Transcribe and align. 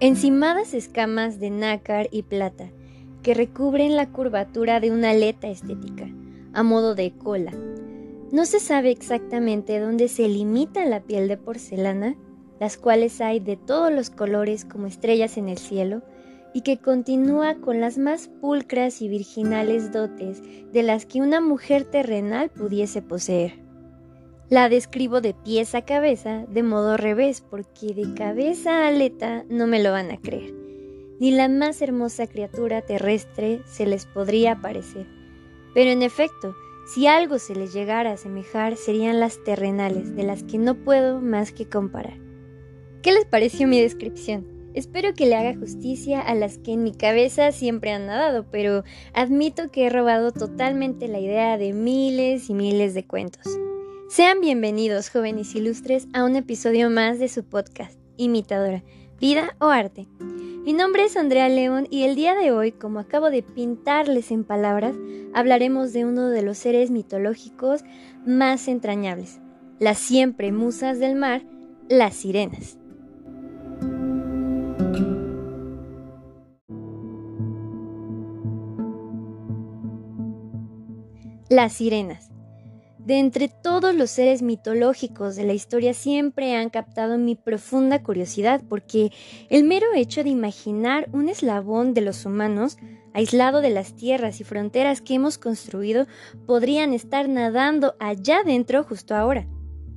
Encimadas 0.00 0.74
escamas 0.74 1.38
de 1.38 1.50
nácar 1.50 2.08
y 2.10 2.22
plata 2.22 2.68
que 3.22 3.32
recubren 3.32 3.94
la 3.94 4.10
curvatura 4.10 4.80
de 4.80 4.90
una 4.90 5.10
aleta 5.10 5.48
estética, 5.48 6.08
a 6.52 6.64
modo 6.64 6.96
de 6.96 7.12
cola. 7.12 7.52
No 8.32 8.44
se 8.44 8.58
sabe 8.58 8.90
exactamente 8.90 9.78
dónde 9.78 10.08
se 10.08 10.28
limita 10.28 10.84
la 10.84 11.00
piel 11.00 11.28
de 11.28 11.36
porcelana, 11.36 12.16
las 12.58 12.76
cuales 12.76 13.20
hay 13.20 13.38
de 13.38 13.56
todos 13.56 13.92
los 13.92 14.10
colores 14.10 14.64
como 14.64 14.88
estrellas 14.88 15.38
en 15.38 15.48
el 15.48 15.58
cielo, 15.58 16.02
y 16.52 16.62
que 16.62 16.78
continúa 16.78 17.54
con 17.54 17.80
las 17.80 17.96
más 17.96 18.28
pulcras 18.28 19.00
y 19.00 19.08
virginales 19.08 19.92
dotes 19.92 20.42
de 20.72 20.82
las 20.82 21.06
que 21.06 21.20
una 21.20 21.40
mujer 21.40 21.84
terrenal 21.84 22.50
pudiese 22.50 23.00
poseer. 23.00 23.63
La 24.54 24.68
describo 24.68 25.20
de 25.20 25.34
pies 25.34 25.74
a 25.74 25.84
cabeza, 25.84 26.46
de 26.48 26.62
modo 26.62 26.96
revés, 26.96 27.40
porque 27.40 27.92
de 27.92 28.14
cabeza 28.14 28.84
a 28.84 28.86
aleta 28.86 29.44
no 29.48 29.66
me 29.66 29.82
lo 29.82 29.90
van 29.90 30.12
a 30.12 30.20
creer. 30.20 30.54
Ni 31.18 31.32
la 31.32 31.48
más 31.48 31.82
hermosa 31.82 32.28
criatura 32.28 32.80
terrestre 32.80 33.62
se 33.66 33.84
les 33.84 34.06
podría 34.06 34.60
parecer. 34.60 35.08
Pero 35.74 35.90
en 35.90 36.02
efecto, 36.02 36.54
si 36.86 37.08
algo 37.08 37.40
se 37.40 37.56
les 37.56 37.74
llegara 37.74 38.10
a 38.10 38.14
asemejar, 38.14 38.76
serían 38.76 39.18
las 39.18 39.42
terrenales, 39.42 40.14
de 40.14 40.22
las 40.22 40.44
que 40.44 40.58
no 40.58 40.76
puedo 40.84 41.20
más 41.20 41.50
que 41.50 41.68
comparar. 41.68 42.20
¿Qué 43.02 43.10
les 43.10 43.24
pareció 43.24 43.66
mi 43.66 43.80
descripción? 43.80 44.46
Espero 44.72 45.14
que 45.14 45.26
le 45.26 45.34
haga 45.34 45.58
justicia 45.58 46.20
a 46.20 46.32
las 46.36 46.58
que 46.58 46.74
en 46.74 46.84
mi 46.84 46.92
cabeza 46.92 47.50
siempre 47.50 47.90
han 47.90 48.06
nadado, 48.06 48.46
pero 48.52 48.84
admito 49.14 49.72
que 49.72 49.86
he 49.86 49.90
robado 49.90 50.30
totalmente 50.30 51.08
la 51.08 51.18
idea 51.18 51.58
de 51.58 51.72
miles 51.72 52.48
y 52.50 52.54
miles 52.54 52.94
de 52.94 53.04
cuentos. 53.04 53.48
Sean 54.14 54.40
bienvenidos, 54.40 55.10
jóvenes 55.10 55.56
ilustres, 55.56 56.06
a 56.12 56.22
un 56.22 56.36
episodio 56.36 56.88
más 56.88 57.18
de 57.18 57.26
su 57.26 57.42
podcast, 57.42 57.98
Imitadora, 58.16 58.84
Vida 59.18 59.56
o 59.58 59.70
Arte. 59.70 60.06
Mi 60.64 60.72
nombre 60.72 61.02
es 61.02 61.16
Andrea 61.16 61.48
León 61.48 61.88
y 61.90 62.04
el 62.04 62.14
día 62.14 62.36
de 62.36 62.52
hoy, 62.52 62.70
como 62.70 63.00
acabo 63.00 63.30
de 63.30 63.42
pintarles 63.42 64.30
en 64.30 64.44
palabras, 64.44 64.94
hablaremos 65.34 65.92
de 65.92 66.04
uno 66.04 66.28
de 66.28 66.42
los 66.42 66.58
seres 66.58 66.92
mitológicos 66.92 67.82
más 68.24 68.68
entrañables, 68.68 69.40
las 69.80 69.98
siempre 69.98 70.52
musas 70.52 71.00
del 71.00 71.16
mar, 71.16 71.42
las 71.88 72.14
sirenas. 72.14 72.78
Las 81.48 81.72
sirenas 81.72 82.33
de 83.04 83.18
entre 83.18 83.48
todos 83.48 83.94
los 83.94 84.10
seres 84.10 84.40
mitológicos 84.40 85.36
de 85.36 85.44
la 85.44 85.52
historia 85.52 85.92
siempre 85.92 86.56
han 86.56 86.70
captado 86.70 87.18
mi 87.18 87.34
profunda 87.34 88.02
curiosidad 88.02 88.62
porque 88.68 89.12
el 89.50 89.64
mero 89.64 89.86
hecho 89.94 90.24
de 90.24 90.30
imaginar 90.30 91.08
un 91.12 91.28
eslabón 91.28 91.92
de 91.92 92.00
los 92.00 92.24
humanos 92.24 92.78
aislado 93.12 93.60
de 93.60 93.70
las 93.70 93.94
tierras 93.94 94.40
y 94.40 94.44
fronteras 94.44 95.02
que 95.02 95.14
hemos 95.14 95.36
construido 95.36 96.06
podrían 96.46 96.94
estar 96.94 97.28
nadando 97.28 97.94
allá 98.00 98.42
dentro 98.42 98.82
justo 98.84 99.14
ahora. 99.14 99.46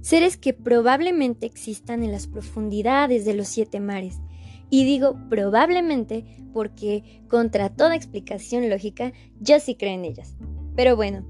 Seres 0.01 0.37
que 0.37 0.53
probablemente 0.53 1.45
existan 1.45 2.03
en 2.03 2.11
las 2.11 2.27
profundidades 2.27 3.25
de 3.25 3.33
los 3.33 3.47
siete 3.47 3.79
mares. 3.79 4.19
Y 4.69 4.83
digo 4.85 5.17
probablemente 5.29 6.25
porque, 6.53 7.21
contra 7.29 7.69
toda 7.69 7.95
explicación 7.95 8.69
lógica, 8.69 9.13
yo 9.39 9.59
sí 9.59 9.75
creo 9.75 9.93
en 9.93 10.05
ellas. 10.05 10.35
Pero 10.75 10.95
bueno, 10.95 11.25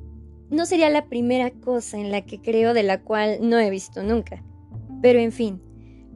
no 0.50 0.66
sería 0.66 0.90
la 0.90 1.06
primera 1.06 1.52
cosa 1.52 1.98
en 1.98 2.12
la 2.12 2.26
que 2.26 2.42
creo 2.42 2.74
de 2.74 2.84
la 2.84 3.02
cual 3.02 3.40
no 3.42 3.60
he 3.60 3.70
visto 3.70 4.04
nunca. 4.04 4.44
Pero 5.02 5.20
en 5.20 5.32
fin, 5.32 5.62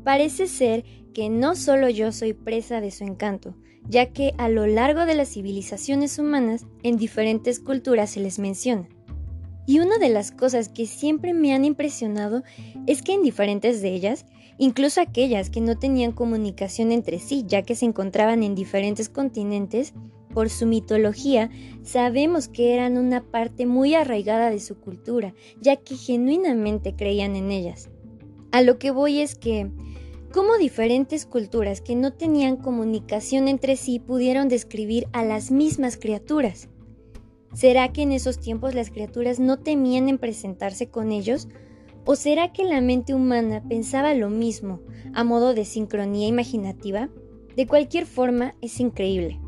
parece 0.04 0.48
ser 0.48 0.84
que 1.14 1.30
no 1.30 1.56
solo 1.56 1.90
yo 1.90 2.12
soy 2.12 2.34
presa 2.34 2.82
de 2.82 2.92
su 2.92 3.04
encanto, 3.04 3.56
ya 3.88 4.08
que 4.14 4.34
a 4.38 4.50
lo 4.50 4.68
largo 4.68 5.06
de 5.06 5.16
las 5.16 5.30
civilizaciones 5.30 6.18
humanas 6.20 6.66
en 6.84 6.98
diferentes 6.98 7.60
culturas 7.60 8.12
se 8.12 8.20
les 8.20 8.40
menciona. 8.40 8.88
Y 9.68 9.80
una 9.80 9.98
de 9.98 10.10
las 10.10 10.32
cosas 10.32 10.70
que 10.70 10.86
siempre 10.86 11.34
me 11.34 11.54
han 11.54 11.66
impresionado 11.66 12.44
es 12.88 13.02
que 13.02 13.14
en 13.14 13.22
diferentes 13.22 13.82
de 13.82 13.94
ellas, 13.94 14.26
incluso 14.58 15.02
aquellas 15.02 15.50
que 15.50 15.62
no 15.62 15.78
tenían 15.78 16.12
comunicación 16.12 16.92
entre 16.92 17.20
sí, 17.20 17.44
ya 17.48 17.62
que 17.62 17.76
se 17.76 17.86
encontraban 17.86 18.44
en 18.44 18.56
diferentes 18.56 19.08
continentes, 19.08 19.94
por 20.32 20.50
su 20.50 20.66
mitología, 20.66 21.50
sabemos 21.84 22.48
que 22.48 22.74
eran 22.74 22.98
una 22.98 23.24
parte 23.24 23.66
muy 23.66 23.96
arraigada 23.96 24.50
de 24.50 24.60
su 24.60 24.80
cultura, 24.80 25.34
ya 25.60 25.76
que 25.78 25.96
genuinamente 25.96 26.96
creían 26.96 27.36
en 27.36 27.52
ellas. 27.52 27.90
A 28.52 28.62
lo 28.62 28.80
que 28.80 28.92
voy 28.92 29.20
es 29.20 29.36
que, 29.36 29.72
¿cómo 30.34 30.58
diferentes 30.58 31.26
culturas 31.26 31.82
que 31.82 31.96
no 31.96 32.14
tenían 32.14 32.58
comunicación 32.58 33.48
entre 33.48 33.76
sí 33.76 34.00
pudieron 34.00 34.50
describir 34.50 35.08
a 35.14 35.24
las 35.24 35.52
mismas 35.52 35.98
criaturas? 35.98 36.70
¿Será 37.54 37.92
que 37.92 38.02
en 38.02 38.14
esos 38.14 38.40
tiempos 38.40 38.76
las 38.76 38.92
criaturas 38.92 39.40
no 39.40 39.60
temían 39.60 40.08
en 40.08 40.18
presentarse 40.18 40.90
con 40.90 41.12
ellos? 41.12 41.50
¿O 42.06 42.16
será 42.16 42.54
que 42.54 42.64
la 42.64 42.80
mente 42.80 43.14
humana 43.14 43.62
pensaba 43.68 44.14
lo 44.14 44.30
mismo, 44.30 44.80
a 45.14 45.24
modo 45.24 45.54
de 45.54 45.66
sincronía 45.66 46.28
imaginativa? 46.28 47.10
De 47.56 47.68
cualquier 47.68 48.06
forma, 48.06 48.56
es 48.62 48.80
increíble. 48.80 49.41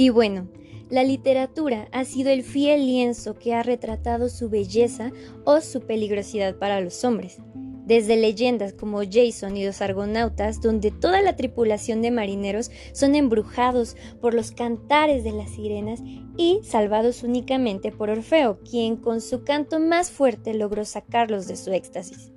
Y 0.00 0.08
bueno, 0.08 0.48
la 0.88 1.04
literatura 1.04 1.86
ha 1.92 2.06
sido 2.06 2.30
el 2.30 2.42
fiel 2.42 2.86
lienzo 2.86 3.38
que 3.38 3.52
ha 3.52 3.62
retratado 3.62 4.30
su 4.30 4.48
belleza 4.48 5.12
o 5.44 5.60
su 5.60 5.82
peligrosidad 5.82 6.56
para 6.56 6.80
los 6.80 7.04
hombres. 7.04 7.36
Desde 7.84 8.16
leyendas 8.16 8.72
como 8.72 9.02
Jason 9.02 9.58
y 9.58 9.66
los 9.66 9.82
Argonautas, 9.82 10.62
donde 10.62 10.90
toda 10.90 11.20
la 11.20 11.36
tripulación 11.36 12.00
de 12.00 12.12
marineros 12.12 12.70
son 12.94 13.14
embrujados 13.14 13.94
por 14.22 14.32
los 14.32 14.52
cantares 14.52 15.22
de 15.22 15.32
las 15.32 15.50
sirenas 15.50 16.00
y 16.34 16.60
salvados 16.62 17.22
únicamente 17.22 17.92
por 17.92 18.08
Orfeo, 18.08 18.58
quien 18.60 18.96
con 18.96 19.20
su 19.20 19.44
canto 19.44 19.80
más 19.80 20.10
fuerte 20.10 20.54
logró 20.54 20.86
sacarlos 20.86 21.46
de 21.46 21.56
su 21.56 21.72
éxtasis. 21.72 22.32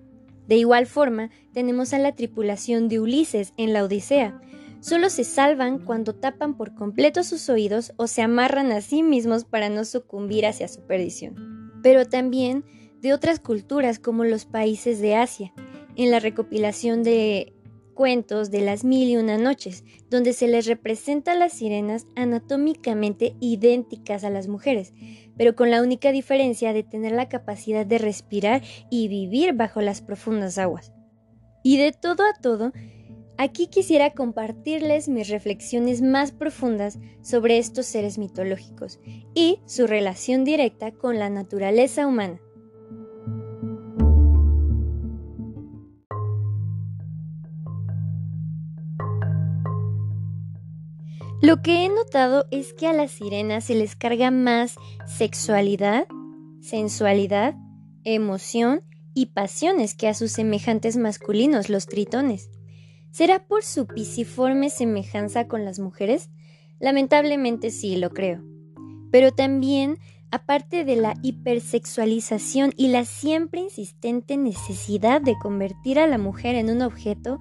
De 0.49 0.57
igual 0.57 0.85
forma, 0.85 1.29
tenemos 1.53 1.93
a 1.93 1.97
la 1.97 2.13
tripulación 2.13 2.89
de 2.89 2.99
Ulises 2.99 3.53
en 3.55 3.71
la 3.71 3.85
Odisea, 3.85 4.41
solo 4.83 5.09
se 5.09 5.23
salvan 5.23 5.79
cuando 5.79 6.13
tapan 6.13 6.57
por 6.57 6.75
completo 6.75 7.23
sus 7.23 7.47
oídos 7.49 7.93
o 7.95 8.07
se 8.07 8.21
amarran 8.21 8.73
a 8.73 8.81
sí 8.81 9.01
mismos 9.01 9.45
para 9.45 9.69
no 9.69 9.85
sucumbir 9.85 10.45
hacia 10.45 10.67
su 10.67 10.81
perdición. 10.81 11.71
Pero 11.81 12.05
también 12.05 12.65
de 13.01 13.13
otras 13.13 13.39
culturas 13.39 13.97
como 13.97 14.25
los 14.25 14.43
países 14.43 14.99
de 14.99 15.15
Asia, 15.15 15.53
en 15.95 16.11
la 16.11 16.19
recopilación 16.19 17.01
de 17.01 17.53
cuentos 17.93 18.51
de 18.51 18.59
las 18.59 18.83
mil 18.83 19.07
y 19.07 19.15
una 19.15 19.37
noches, 19.37 19.85
donde 20.09 20.33
se 20.33 20.49
les 20.49 20.65
representa 20.65 21.31
a 21.31 21.35
las 21.37 21.53
sirenas 21.53 22.05
anatómicamente 22.17 23.37
idénticas 23.39 24.25
a 24.25 24.29
las 24.29 24.49
mujeres, 24.49 24.93
pero 25.37 25.55
con 25.55 25.71
la 25.71 25.81
única 25.81 26.11
diferencia 26.11 26.73
de 26.73 26.83
tener 26.83 27.13
la 27.13 27.29
capacidad 27.29 27.85
de 27.85 27.99
respirar 27.99 28.61
y 28.89 29.07
vivir 29.07 29.53
bajo 29.53 29.79
las 29.81 30.01
profundas 30.01 30.57
aguas. 30.57 30.91
Y 31.63 31.77
de 31.77 31.93
todo 31.93 32.23
a 32.23 32.33
todo, 32.41 32.73
Aquí 33.37 33.67
quisiera 33.67 34.11
compartirles 34.11 35.09
mis 35.09 35.27
reflexiones 35.29 36.01
más 36.01 36.31
profundas 36.31 36.99
sobre 37.21 37.57
estos 37.57 37.87
seres 37.87 38.17
mitológicos 38.17 38.99
y 39.33 39.59
su 39.65 39.87
relación 39.87 40.43
directa 40.43 40.91
con 40.91 41.17
la 41.17 41.29
naturaleza 41.29 42.05
humana. 42.05 42.39
Lo 51.41 51.61
que 51.61 51.83
he 51.83 51.89
notado 51.89 52.45
es 52.51 52.71
que 52.71 52.87
a 52.87 52.93
las 52.93 53.11
sirenas 53.11 53.65
se 53.65 53.75
les 53.75 53.97
carga 53.97 54.31
más 54.31 54.75
sexualidad, 55.05 56.07
sensualidad, 56.61 57.55
emoción 58.05 58.81
y 59.13 59.25
pasiones 59.25 59.93
que 59.93 60.07
a 60.07 60.13
sus 60.13 60.31
semejantes 60.31 60.95
masculinos, 60.95 61.67
los 61.67 61.87
tritones. 61.87 62.49
¿Será 63.13 63.45
por 63.45 63.61
su 63.61 63.85
pisiforme 63.85 64.71
semejanza 64.71 65.47
con 65.47 65.65
las 65.65 65.77
mujeres? 65.77 66.31
Lamentablemente 66.79 67.69
sí, 67.69 67.95
lo 67.95 68.09
creo. 68.09 68.43
Pero 69.11 69.31
también, 69.31 69.99
aparte 70.31 70.83
de 70.83 70.95
la 70.95 71.13
hipersexualización 71.21 72.73
y 72.75 72.87
la 72.87 73.05
siempre 73.05 73.61
insistente 73.61 74.35
necesidad 74.35 75.21
de 75.21 75.35
convertir 75.39 75.99
a 75.99 76.07
la 76.07 76.17
mujer 76.17 76.55
en 76.55 76.71
un 76.71 76.81
objeto, 76.81 77.39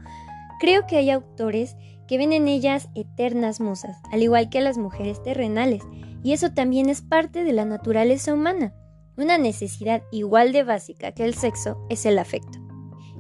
creo 0.61 0.87
que 0.87 0.99
hay 0.99 1.09
autores 1.09 1.75
que 2.07 2.19
ven 2.19 2.35
en 2.35 2.49
ellas 2.49 2.91
eternas 2.95 3.59
musas, 3.59 3.97
al 4.13 4.23
igual 4.23 4.51
que 4.51 4.59
a 4.59 4.63
las 4.63 4.77
mujeres 4.77 5.23
terrenales, 5.23 5.81
y 6.23 6.35
eso 6.35 6.53
también 6.53 6.91
es 6.91 7.01
parte 7.01 7.45
de 7.45 7.53
la 7.55 7.65
naturaleza 7.65 8.35
humana. 8.35 8.75
Una 9.17 9.39
necesidad 9.39 10.03
igual 10.13 10.53
de 10.53 10.65
básica 10.65 11.13
que 11.13 11.25
el 11.25 11.33
sexo 11.33 11.79
es 11.89 12.05
el 12.05 12.19
afecto. 12.19 12.62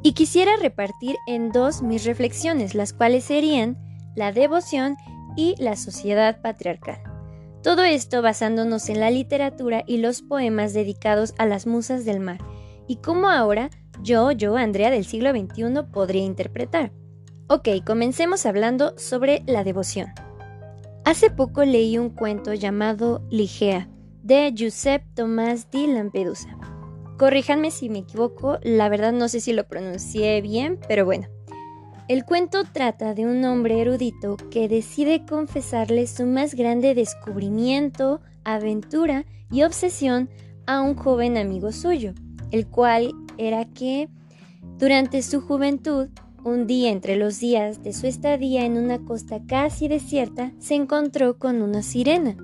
Y 0.02 0.14
quisiera 0.14 0.56
repartir 0.56 1.16
en 1.26 1.50
dos 1.52 1.82
mis 1.82 2.04
reflexiones, 2.04 2.74
las 2.74 2.92
cuales 2.92 3.24
serían 3.24 3.78
la 4.16 4.32
devoción 4.32 4.96
y 5.36 5.54
la 5.58 5.76
sociedad 5.76 6.40
patriarcal. 6.42 7.00
Todo 7.62 7.84
esto 7.84 8.22
basándonos 8.22 8.88
en 8.88 8.98
la 8.98 9.10
literatura 9.10 9.84
y 9.86 9.98
los 9.98 10.22
poemas 10.22 10.74
dedicados 10.74 11.34
a 11.38 11.46
las 11.46 11.66
musas 11.66 12.04
del 12.04 12.18
mar, 12.18 12.38
y 12.88 12.96
cómo 12.96 13.28
ahora 13.28 13.70
yo, 14.02 14.32
yo, 14.32 14.56
Andrea 14.56 14.90
del 14.90 15.04
siglo 15.04 15.30
XXI, 15.30 15.84
podría 15.92 16.24
interpretar. 16.24 16.92
Ok, 17.48 17.68
comencemos 17.86 18.46
hablando 18.46 18.98
sobre 18.98 19.44
la 19.46 19.62
devoción. 19.62 20.08
Hace 21.04 21.30
poco 21.30 21.64
leí 21.64 21.98
un 21.98 22.10
cuento 22.10 22.54
llamado 22.54 23.22
Ligea 23.30 23.88
de 24.22 24.52
Giuseppe 24.54 25.06
Tomás 25.14 25.70
di 25.70 25.86
Lampedusa. 25.86 26.71
Corríjanme 27.22 27.70
si 27.70 27.88
me 27.88 28.00
equivoco, 28.00 28.58
la 28.64 28.88
verdad 28.88 29.12
no 29.12 29.28
sé 29.28 29.38
si 29.38 29.52
lo 29.52 29.68
pronuncié 29.68 30.40
bien, 30.40 30.80
pero 30.88 31.04
bueno. 31.04 31.28
El 32.08 32.24
cuento 32.24 32.64
trata 32.64 33.14
de 33.14 33.26
un 33.26 33.44
hombre 33.44 33.80
erudito 33.80 34.36
que 34.50 34.66
decide 34.66 35.24
confesarle 35.24 36.08
su 36.08 36.26
más 36.26 36.56
grande 36.56 36.96
descubrimiento, 36.96 38.20
aventura 38.42 39.24
y 39.52 39.62
obsesión 39.62 40.30
a 40.66 40.82
un 40.82 40.96
joven 40.96 41.36
amigo 41.36 41.70
suyo, 41.70 42.12
el 42.50 42.66
cual 42.66 43.12
era 43.38 43.66
que 43.66 44.08
durante 44.80 45.22
su 45.22 45.42
juventud, 45.42 46.08
un 46.42 46.66
día 46.66 46.90
entre 46.90 47.14
los 47.14 47.38
días 47.38 47.84
de 47.84 47.92
su 47.92 48.08
estadía 48.08 48.64
en 48.64 48.76
una 48.76 48.98
costa 48.98 49.40
casi 49.46 49.86
desierta, 49.86 50.50
se 50.58 50.74
encontró 50.74 51.38
con 51.38 51.62
una 51.62 51.82
sirena. 51.82 52.36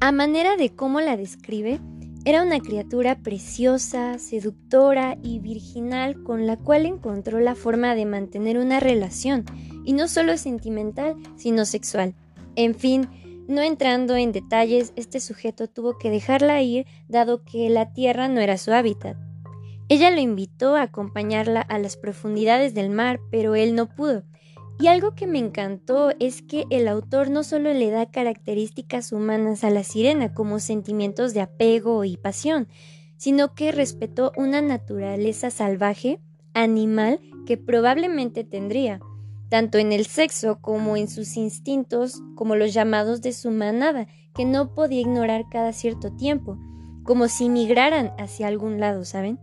A 0.00 0.10
manera 0.10 0.56
de 0.56 0.74
cómo 0.74 1.00
la 1.00 1.16
describe, 1.16 1.78
era 2.26 2.42
una 2.42 2.58
criatura 2.58 3.20
preciosa, 3.20 4.18
seductora 4.18 5.16
y 5.22 5.38
virginal 5.38 6.24
con 6.24 6.44
la 6.44 6.56
cual 6.56 6.84
encontró 6.84 7.38
la 7.38 7.54
forma 7.54 7.94
de 7.94 8.04
mantener 8.04 8.58
una 8.58 8.80
relación, 8.80 9.44
y 9.84 9.92
no 9.92 10.08
solo 10.08 10.36
sentimental, 10.36 11.14
sino 11.36 11.64
sexual. 11.64 12.16
En 12.56 12.74
fin, 12.74 13.08
no 13.46 13.62
entrando 13.62 14.16
en 14.16 14.32
detalles, 14.32 14.92
este 14.96 15.20
sujeto 15.20 15.68
tuvo 15.68 15.98
que 15.98 16.10
dejarla 16.10 16.60
ir 16.62 16.84
dado 17.06 17.44
que 17.44 17.70
la 17.70 17.92
tierra 17.92 18.26
no 18.26 18.40
era 18.40 18.58
su 18.58 18.72
hábitat. 18.72 19.16
Ella 19.88 20.10
lo 20.10 20.18
invitó 20.18 20.74
a 20.74 20.82
acompañarla 20.82 21.60
a 21.60 21.78
las 21.78 21.96
profundidades 21.96 22.74
del 22.74 22.90
mar, 22.90 23.20
pero 23.30 23.54
él 23.54 23.76
no 23.76 23.86
pudo. 23.86 24.24
Y 24.78 24.88
algo 24.88 25.14
que 25.14 25.26
me 25.26 25.38
encantó 25.38 26.10
es 26.20 26.42
que 26.42 26.66
el 26.70 26.86
autor 26.86 27.30
no 27.30 27.44
solo 27.44 27.72
le 27.72 27.90
da 27.90 28.10
características 28.10 29.10
humanas 29.10 29.64
a 29.64 29.70
la 29.70 29.82
sirena 29.82 30.34
como 30.34 30.58
sentimientos 30.58 31.32
de 31.32 31.40
apego 31.40 32.04
y 32.04 32.16
pasión, 32.18 32.68
sino 33.16 33.54
que 33.54 33.72
respetó 33.72 34.32
una 34.36 34.60
naturaleza 34.60 35.50
salvaje, 35.50 36.20
animal, 36.52 37.20
que 37.46 37.56
probablemente 37.56 38.44
tendría, 38.44 39.00
tanto 39.48 39.78
en 39.78 39.92
el 39.92 40.06
sexo 40.06 40.60
como 40.60 40.96
en 40.96 41.08
sus 41.08 41.36
instintos, 41.36 42.20
como 42.34 42.56
los 42.56 42.74
llamados 42.74 43.22
de 43.22 43.32
su 43.32 43.50
manada, 43.50 44.08
que 44.34 44.44
no 44.44 44.74
podía 44.74 45.00
ignorar 45.00 45.46
cada 45.50 45.72
cierto 45.72 46.12
tiempo, 46.14 46.58
como 47.02 47.28
si 47.28 47.48
migraran 47.48 48.12
hacia 48.18 48.48
algún 48.48 48.80
lado, 48.80 49.04
¿saben? 49.04 49.38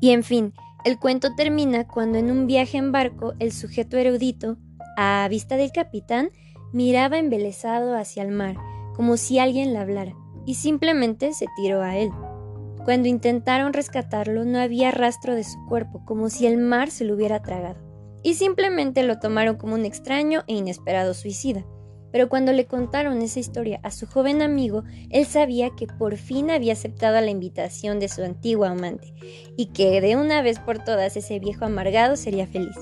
Y 0.00 0.10
en 0.10 0.24
fin, 0.24 0.52
el 0.84 0.98
cuento 0.98 1.34
termina 1.34 1.86
cuando 1.86 2.18
en 2.18 2.30
un 2.30 2.46
viaje 2.46 2.78
en 2.78 2.92
barco 2.92 3.34
el 3.38 3.52
sujeto 3.52 3.96
erudito, 3.96 4.56
a 4.96 5.26
vista 5.28 5.56
del 5.56 5.72
capitán, 5.72 6.30
miraba 6.72 7.18
embelesado 7.18 7.96
hacia 7.96 8.22
el 8.22 8.30
mar, 8.30 8.56
como 8.94 9.16
si 9.16 9.38
alguien 9.38 9.72
le 9.72 9.78
hablara, 9.78 10.14
y 10.46 10.54
simplemente 10.54 11.32
se 11.32 11.46
tiró 11.56 11.82
a 11.82 11.96
él. 11.96 12.10
Cuando 12.84 13.08
intentaron 13.08 13.72
rescatarlo 13.72 14.44
no 14.44 14.58
había 14.58 14.90
rastro 14.90 15.34
de 15.34 15.44
su 15.44 15.64
cuerpo, 15.66 16.04
como 16.04 16.28
si 16.28 16.46
el 16.46 16.58
mar 16.58 16.90
se 16.90 17.04
lo 17.04 17.14
hubiera 17.14 17.42
tragado, 17.42 17.80
y 18.22 18.34
simplemente 18.34 19.02
lo 19.02 19.18
tomaron 19.18 19.56
como 19.56 19.74
un 19.74 19.84
extraño 19.84 20.44
e 20.46 20.54
inesperado 20.54 21.14
suicida 21.14 21.64
pero 22.14 22.28
cuando 22.28 22.52
le 22.52 22.66
contaron 22.66 23.20
esa 23.22 23.40
historia 23.40 23.80
a 23.82 23.90
su 23.90 24.06
joven 24.06 24.40
amigo, 24.40 24.84
él 25.10 25.26
sabía 25.26 25.70
que 25.70 25.88
por 25.88 26.16
fin 26.16 26.48
había 26.48 26.74
aceptado 26.74 27.20
la 27.20 27.28
invitación 27.28 27.98
de 27.98 28.06
su 28.06 28.22
antiguo 28.22 28.66
amante 28.66 29.12
y 29.56 29.72
que 29.72 30.00
de 30.00 30.14
una 30.14 30.40
vez 30.40 30.60
por 30.60 30.78
todas 30.78 31.16
ese 31.16 31.40
viejo 31.40 31.64
amargado 31.64 32.14
sería 32.14 32.46
feliz. 32.46 32.76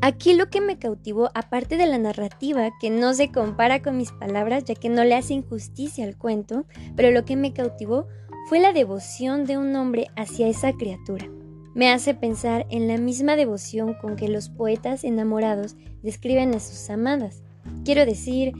Aquí 0.00 0.34
lo 0.34 0.50
que 0.50 0.60
me 0.60 0.78
cautivó, 0.78 1.30
aparte 1.34 1.76
de 1.76 1.86
la 1.86 1.98
narrativa, 1.98 2.70
que 2.80 2.90
no 2.90 3.14
se 3.14 3.32
compara 3.32 3.82
con 3.82 3.96
mis 3.96 4.12
palabras 4.12 4.64
ya 4.64 4.74
que 4.74 4.88
no 4.88 5.04
le 5.04 5.14
hace 5.14 5.34
injusticia 5.34 6.04
al 6.04 6.16
cuento, 6.16 6.66
pero 6.94 7.10
lo 7.10 7.24
que 7.24 7.36
me 7.36 7.52
cautivó 7.52 8.06
fue 8.48 8.60
la 8.60 8.72
devoción 8.72 9.44
de 9.44 9.58
un 9.58 9.74
hombre 9.74 10.08
hacia 10.16 10.48
esa 10.48 10.72
criatura. 10.72 11.28
Me 11.74 11.90
hace 11.90 12.14
pensar 12.14 12.66
en 12.70 12.88
la 12.88 12.98
misma 12.98 13.36
devoción 13.36 13.94
con 14.00 14.16
que 14.16 14.28
los 14.28 14.48
poetas 14.48 15.04
enamorados 15.04 15.76
describen 16.02 16.54
a 16.54 16.60
sus 16.60 16.88
amadas, 16.88 17.42
Quiero 17.84 18.06
decir, 18.06 18.52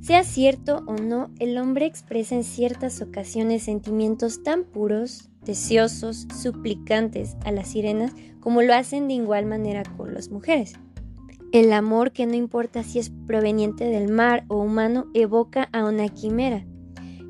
sea 0.00 0.24
cierto 0.24 0.82
o 0.86 0.94
no, 0.94 1.30
el 1.38 1.58
hombre 1.58 1.86
expresa 1.86 2.34
en 2.34 2.44
ciertas 2.44 3.00
ocasiones 3.00 3.62
sentimientos 3.62 4.42
tan 4.42 4.64
puros, 4.64 5.30
deseosos, 5.44 6.26
suplicantes 6.40 7.36
a 7.44 7.52
las 7.52 7.68
sirenas 7.68 8.12
como 8.40 8.62
lo 8.62 8.74
hacen 8.74 9.08
de 9.08 9.14
igual 9.14 9.46
manera 9.46 9.82
con 9.96 10.12
las 10.14 10.30
mujeres. 10.30 10.74
El 11.52 11.72
amor, 11.72 12.12
que 12.12 12.26
no 12.26 12.34
importa 12.34 12.82
si 12.82 12.98
es 12.98 13.10
proveniente 13.26 13.84
del 13.84 14.10
mar 14.10 14.44
o 14.48 14.56
humano, 14.56 15.06
evoca 15.14 15.68
a 15.72 15.84
una 15.84 16.08
quimera. 16.08 16.66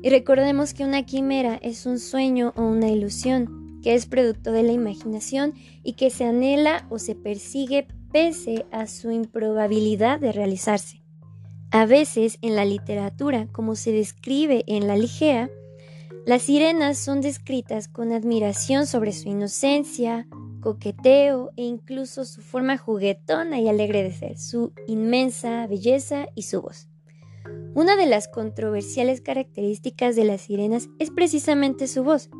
Y 0.01 0.09
recordemos 0.09 0.73
que 0.73 0.83
una 0.83 1.03
quimera 1.03 1.59
es 1.61 1.85
un 1.85 1.99
sueño 1.99 2.51
o 2.55 2.63
una 2.63 2.89
ilusión, 2.89 3.79
que 3.83 3.93
es 3.93 4.07
producto 4.07 4.51
de 4.51 4.63
la 4.63 4.71
imaginación 4.71 5.53
y 5.83 5.93
que 5.93 6.09
se 6.09 6.25
anhela 6.25 6.87
o 6.89 6.97
se 6.97 7.13
persigue 7.13 7.87
pese 8.11 8.65
a 8.71 8.87
su 8.87 9.11
improbabilidad 9.11 10.19
de 10.19 10.31
realizarse. 10.31 11.03
A 11.69 11.85
veces 11.85 12.39
en 12.41 12.55
la 12.55 12.65
literatura, 12.65 13.47
como 13.51 13.75
se 13.75 13.91
describe 13.91 14.63
en 14.67 14.87
la 14.87 14.97
Ligea, 14.97 15.49
las 16.25 16.41
sirenas 16.41 16.97
son 16.97 17.21
descritas 17.21 17.87
con 17.87 18.11
admiración 18.11 18.87
sobre 18.87 19.11
su 19.11 19.29
inocencia, 19.29 20.27
coqueteo 20.59 21.51
e 21.55 21.61
incluso 21.61 22.25
su 22.25 22.41
forma 22.41 22.77
juguetona 22.79 23.59
y 23.59 23.69
alegre 23.69 24.01
de 24.01 24.11
ser, 24.11 24.39
su 24.39 24.73
inmensa 24.87 25.67
belleza 25.67 26.25
y 26.33 26.41
su 26.41 26.63
voz. 26.63 26.89
Una 27.75 27.95
de 27.95 28.07
las 28.07 28.27
controversiales 28.27 29.21
características 29.21 30.15
de 30.15 30.25
las 30.25 30.41
sirenas 30.41 30.89
es 30.97 31.11
precisamente 31.11 31.85
su 31.85 32.03
voz. 32.03 32.31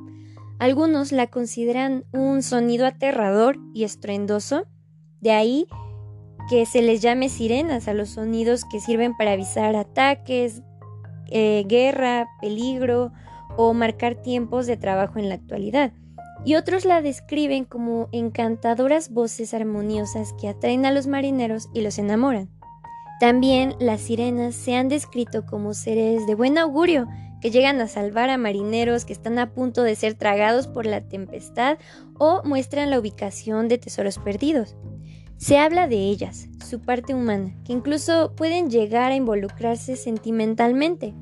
Algunos 0.58 1.12
la 1.12 1.28
consideran 1.28 2.06
un 2.12 2.42
sonido 2.42 2.88
aterrador 2.88 3.60
y 3.76 3.84
estruendoso, 3.84 4.66
de 5.22 5.32
ahí 5.32 5.68
que 6.50 6.66
se 6.66 6.82
les 6.82 7.04
llame 7.04 7.30
sirenas 7.30 7.88
a 7.88 7.94
los 7.94 8.10
sonidos 8.10 8.66
que 8.66 8.80
sirven 8.80 9.16
para 9.16 9.34
avisar 9.34 9.76
ataques, 9.76 10.64
eh, 11.28 11.66
guerra, 11.68 12.28
peligro 12.42 13.12
o 13.58 13.74
marcar 13.74 14.16
tiempos 14.16 14.68
de 14.68 14.78
trabajo 14.78 15.20
en 15.20 15.30
la 15.30 15.36
actualidad. 15.36 15.94
Y 16.44 16.56
otros 16.56 16.86
la 16.86 17.02
describen 17.02 17.66
como 17.66 18.10
encantadoras 18.12 19.10
voces 19.10 19.54
armoniosas 19.54 20.34
que 20.40 20.48
atraen 20.48 20.86
a 20.86 20.92
los 20.92 21.08
marineros 21.08 21.70
y 21.74 21.82
los 21.82 21.98
enamoran. 21.98 22.50
También 23.20 23.76
las 23.80 24.02
sirenas 24.02 24.56
se 24.56 24.76
han 24.76 24.90
descrito 24.90 25.46
como 25.46 25.74
seres 25.74 26.28
de 26.28 26.36
buen 26.36 26.58
augurio 26.58 27.08
que 27.42 27.52
llegan 27.52 27.80
a 27.80 27.88
salvar 27.88 28.30
a 28.30 28.38
marineros 28.38 29.06
que 29.06 29.14
están 29.14 29.40
a 29.40 29.54
punto 29.54 29.84
de 29.84 29.96
ser 29.96 30.16
tragados 30.16 30.68
por 30.68 30.86
la 30.86 31.02
tempestad 31.02 31.78
o 32.18 32.42
muestran 32.44 32.90
la 32.90 33.00
ubicación 33.00 33.68
de 33.68 33.78
tesoros 33.78 34.18
perdidos. 34.18 34.76
Se 35.38 35.58
habla 35.58 35.88
de 35.88 35.98
ellas, 35.98 36.48
su 36.68 36.82
parte 36.82 37.14
humana, 37.14 37.56
que 37.66 37.74
incluso 37.74 38.34
pueden 38.36 38.70
llegar 38.70 39.12
a 39.12 39.16
involucrarse 39.16 39.96
sentimentalmente. 39.96 41.14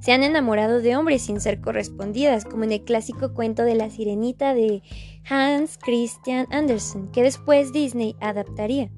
Se 0.00 0.12
han 0.12 0.22
enamorado 0.22 0.80
de 0.80 0.96
hombres 0.96 1.22
sin 1.22 1.40
ser 1.40 1.60
correspondidas, 1.60 2.44
como 2.44 2.64
en 2.64 2.72
el 2.72 2.84
clásico 2.84 3.34
cuento 3.34 3.64
de 3.64 3.74
la 3.74 3.90
sirenita 3.90 4.54
de 4.54 4.82
Hans 5.28 5.78
Christian 5.78 6.46
Andersen, 6.50 7.08
que 7.08 7.22
después 7.22 7.72
Disney 7.72 8.14
adaptaría. 8.20 8.90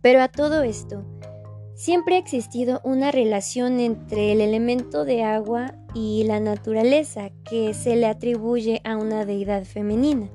Pero 0.00 0.22
a 0.22 0.28
todo 0.28 0.62
esto, 0.62 1.04
siempre 1.74 2.16
ha 2.16 2.18
existido 2.18 2.80
una 2.84 3.10
relación 3.10 3.80
entre 3.80 4.32
el 4.32 4.40
elemento 4.40 5.04
de 5.04 5.24
agua 5.24 5.74
y 5.94 6.24
la 6.24 6.40
naturaleza 6.40 7.30
que 7.44 7.74
se 7.74 7.96
le 7.96 8.06
atribuye 8.06 8.80
a 8.84 8.96
una 8.96 9.24
deidad 9.24 9.64
femenina. 9.64 10.30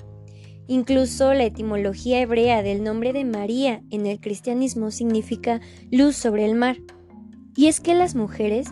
Incluso 0.67 1.33
la 1.33 1.43
etimología 1.43 2.21
hebrea 2.21 2.63
del 2.63 2.83
nombre 2.83 3.11
de 3.11 3.25
María 3.25 3.83
en 3.89 4.05
el 4.05 4.19
cristianismo 4.19 4.91
significa 4.91 5.59
luz 5.91 6.15
sobre 6.15 6.45
el 6.45 6.55
mar. 6.55 6.77
Y 7.55 7.67
es 7.67 7.81
que 7.81 7.93
las 7.93 8.15
mujeres, 8.15 8.67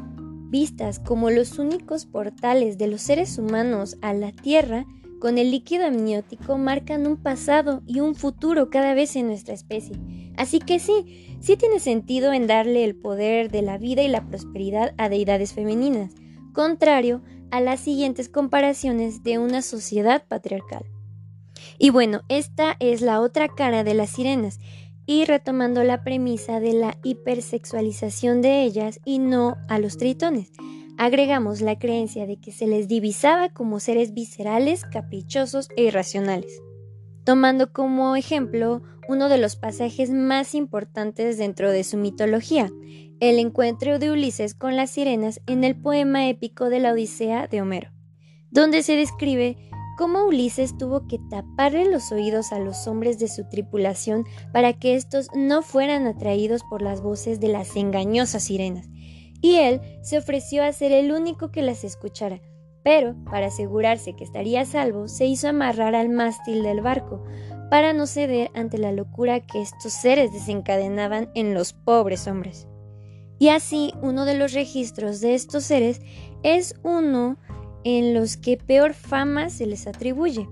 vistas 0.52 1.00
como 1.00 1.32
los 1.32 1.58
únicos 1.58 2.06
portales 2.06 2.78
de 2.78 2.88
los 2.88 3.02
seres 3.02 3.40
humanos 3.40 3.98
a 4.02 4.14
la 4.14 4.32
tierra, 4.32 4.86
con 5.20 5.38
el 5.38 5.50
líquido 5.50 5.86
amniótico 5.86 6.58
marcan 6.58 7.08
un 7.08 7.18
pasado 7.18 7.82
y 7.88 8.02
un 8.02 8.16
futuro 8.16 8.70
cada 8.70 8.94
vez 8.94 9.16
en 9.16 9.28
nuestra 9.28 9.54
especie. 9.54 9.96
Así 10.36 10.60
que 10.60 10.80
sí, 10.80 11.38
sí 11.40 11.58
tiene 11.58 11.80
sentido 11.80 12.34
en 12.34 12.48
darle 12.48 12.84
el 12.84 12.96
poder 12.96 13.50
de 13.50 13.62
la 13.62 13.78
vida 13.78 14.02
y 14.04 14.08
la 14.08 14.28
prosperidad 14.28 14.94
a 14.98 15.10
deidades 15.10 15.54
femeninas, 15.54 16.12
contrario 16.54 17.22
a 17.50 17.62
las 17.62 17.80
siguientes 17.80 18.30
comparaciones 18.30 19.24
de 19.24 19.38
una 19.38 19.62
sociedad 19.62 20.26
patriarcal. 20.28 20.86
Y 21.78 21.90
bueno, 21.90 22.22
esta 22.28 22.76
es 22.80 23.02
la 23.02 23.22
otra 23.22 23.48
cara 23.48 23.84
de 23.84 23.94
las 23.94 24.10
sirenas, 24.12 24.60
y 25.12 25.26
retomando 25.26 25.84
la 25.84 26.06
premisa 26.06 26.62
de 26.62 26.72
la 26.72 26.98
hipersexualización 27.04 28.42
de 28.42 28.64
ellas 28.64 29.02
y 29.04 29.20
no 29.20 29.58
a 29.68 29.78
los 29.78 29.98
tritones. 29.98 30.54
Agregamos 30.98 31.60
la 31.60 31.78
creencia 31.78 32.26
de 32.26 32.40
que 32.40 32.54
se 32.54 32.66
les 32.66 32.88
divisaba 32.88 33.50
como 33.50 33.82
seres 33.82 34.14
viscerales, 34.14 34.86
caprichosos 34.86 35.68
e 35.76 35.84
irracionales. 35.84 36.62
tomando 37.26 37.74
como 37.74 38.16
ejemplo 38.16 38.82
uno 39.08 39.28
de 39.28 39.38
los 39.38 39.58
pasajes 39.58 40.12
más 40.12 40.56
importantes 40.56 41.38
dentro 41.38 41.70
de 41.70 41.84
su 41.84 41.98
mitología, 41.98 42.72
el 43.20 43.38
encuentro 43.38 44.00
de 44.00 44.12
Ulises 44.12 44.56
con 44.56 44.78
las 44.78 44.92
sirenas 44.92 45.42
en 45.46 45.66
el 45.66 45.76
poema 45.76 46.30
épico 46.30 46.70
de 46.70 46.80
la 46.80 46.94
Odisea 46.94 47.48
de 47.48 47.62
Homero, 47.62 47.92
donde 48.50 48.82
se 48.82 48.96
describe 48.96 49.58
cómo 50.02 50.26
Ulises 50.26 50.80
tuvo 50.80 51.06
que 51.06 51.20
taparle 51.30 51.86
los 51.86 52.12
oídos 52.12 52.54
a 52.54 52.58
los 52.58 52.88
hombres 52.88 53.20
de 53.20 53.28
su 53.28 53.48
tripulación 53.48 54.26
para 54.52 54.74
que 54.74 54.96
éstos 54.96 55.28
no 55.36 55.62
fueran 55.62 56.08
atraídos 56.08 56.64
por 56.64 56.82
las 56.82 57.04
voces 57.04 57.40
de 57.40 57.50
las 57.50 57.76
engañosas 57.76 58.42
sirenas, 58.42 58.90
y 59.44 59.58
él 59.58 59.80
se 60.02 60.18
ofreció 60.18 60.64
a 60.64 60.74
ser 60.74 60.92
el 60.92 61.12
único 61.12 61.52
que 61.52 61.62
las 61.62 61.84
escuchara, 61.84 62.42
pero, 62.82 63.14
para 63.26 63.46
asegurarse 63.46 64.16
que 64.16 64.24
estaría 64.24 64.66
salvo, 64.66 65.08
se 65.08 65.28
hizo 65.28 65.48
amarrar 65.48 65.94
al 65.94 66.10
mástil 66.10 66.64
del 66.64 66.82
barco, 66.82 67.24
para 67.70 67.94
no 67.94 68.08
ceder 68.08 68.50
ante 68.56 68.80
la 68.80 68.92
locura 68.92 69.42
que 69.42 69.62
estos 69.62 69.94
seres 69.94 70.34
desencadenaban 70.34 71.30
en 71.36 71.54
los 71.54 71.74
pobres 71.74 72.26
hombres. 72.26 72.68
Y 73.38 73.50
así, 73.50 73.94
uno 74.02 74.26
de 74.26 74.36
los 74.36 74.54
registros 74.54 75.22
de 75.22 75.36
estos 75.36 75.64
seres 75.64 76.02
es 76.42 76.74
uno 76.82 77.38
en 77.84 78.14
los 78.14 78.38
que 78.38 78.58
peor 78.58 78.94
fama 78.94 79.50
se 79.50 79.66
les 79.66 79.88
atribuye. 79.88 80.48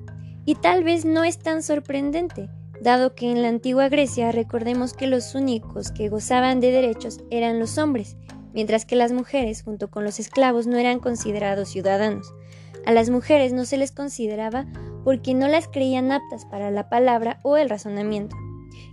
Y 0.46 0.56
tal 0.56 0.84
vez 0.84 1.06
no 1.06 1.24
es 1.24 1.38
tan 1.38 1.62
sorprendente, 1.62 2.50
dado 2.82 3.14
que 3.14 3.32
en 3.32 3.42
la 3.42 3.50
antigua 3.50 3.90
Grecia 3.90 4.32
recordemos 4.32 4.94
que 4.94 5.08
los 5.08 5.36
únicos 5.36 5.92
que 5.92 6.10
gozaban 6.10 6.60
de 6.60 6.72
derechos 6.72 7.20
eran 7.30 7.60
los 7.60 7.78
hombres, 7.78 8.18
mientras 8.54 8.86
que 8.86 8.96
las 8.96 9.12
mujeres, 9.12 9.62
junto 9.64 9.90
con 9.90 10.04
los 10.04 10.20
esclavos, 10.20 10.68
no 10.68 10.78
eran 10.78 11.00
considerados 11.00 11.70
ciudadanos. 11.70 12.34
A 12.86 12.92
las 12.92 13.10
mujeres 13.10 13.54
no 13.54 13.66
se 13.66 13.78
les 13.78 13.92
consideraba 13.92 14.66
porque 15.04 15.34
no 15.34 15.48
las 15.48 15.68
creían 15.68 16.12
aptas 16.12 16.46
para 16.46 16.72
la 16.72 16.90
palabra 16.90 17.40
o 17.44 17.58
el 17.58 17.70
razonamiento. 17.70 18.36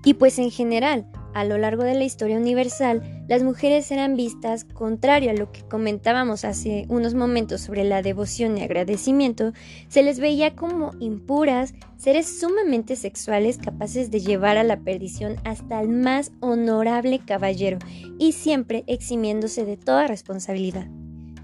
Y 0.04 0.14
pues 0.14 0.38
en 0.38 0.50
general, 0.50 1.06
a 1.36 1.44
lo 1.44 1.58
largo 1.58 1.84
de 1.84 1.92
la 1.92 2.04
historia 2.04 2.38
universal, 2.38 3.02
las 3.28 3.42
mujeres 3.42 3.90
eran 3.90 4.16
vistas, 4.16 4.64
contrario 4.64 5.30
a 5.30 5.34
lo 5.34 5.52
que 5.52 5.60
comentábamos 5.68 6.46
hace 6.46 6.86
unos 6.88 7.12
momentos 7.12 7.60
sobre 7.60 7.84
la 7.84 8.00
devoción 8.00 8.56
y 8.56 8.62
agradecimiento, 8.62 9.52
se 9.88 10.02
les 10.02 10.18
veía 10.18 10.56
como 10.56 10.92
impuras, 10.98 11.74
seres 11.98 12.40
sumamente 12.40 12.96
sexuales 12.96 13.58
capaces 13.58 14.10
de 14.10 14.20
llevar 14.20 14.56
a 14.56 14.64
la 14.64 14.78
perdición 14.78 15.36
hasta 15.44 15.78
el 15.82 15.90
más 15.90 16.32
honorable 16.40 17.18
caballero 17.18 17.80
y 18.18 18.32
siempre 18.32 18.84
eximiéndose 18.86 19.66
de 19.66 19.76
toda 19.76 20.06
responsabilidad. 20.06 20.88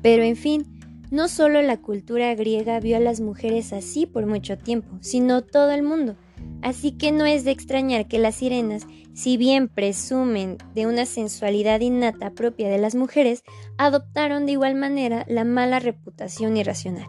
Pero 0.01 0.23
en 0.23 0.37
fin, 0.37 0.65
no 1.11 1.29
solo 1.29 1.61
la 1.61 1.77
cultura 1.77 2.35
griega 2.35 2.81
vio 2.81 2.97
a 2.97 3.01
las 3.01 3.21
mujeres 3.21 3.75
así 3.75 4.07
por 4.07 4.25
mucho 4.25 4.57
tiempo, 4.57 4.97
sino 5.03 5.43
todo 5.43 5.71
el 5.73 5.83
mundo. 5.83 6.17
Así 6.63 6.93
que 6.93 7.11
no 7.13 7.27
es 7.27 7.45
de 7.45 7.51
extrañar 7.51 8.07
que 8.07 8.19
las 8.19 8.37
sirenas, 8.37 8.87
si 9.15 9.37
bien 9.37 9.69
presumen 9.69 10.59
de 10.75 10.87
una 10.87 11.07
sensualidad 11.07 11.81
innata 11.81 12.31
propia 12.31 12.69
de 12.69 12.79
las 12.79 12.95
mujeres, 12.95 13.43
adoptaron 13.79 14.47
de 14.47 14.53
igual 14.53 14.77
manera 14.77 15.25
la 15.29 15.45
mala 15.45 15.81
reputación 15.81 16.57
irracional. 16.57 17.09